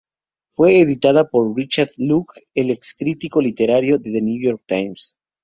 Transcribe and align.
Fue 0.49 0.79
editada 0.81 1.29
por 1.29 1.55
Richard 1.55 1.91
Locke, 1.97 2.47
el 2.55 2.71
ex 2.71 2.95
crítico 2.97 3.39
literario 3.39 3.99
de 3.99 4.11
"The 4.11 4.21
New 4.23 4.41
York 4.41 4.63
Times". 4.65 5.15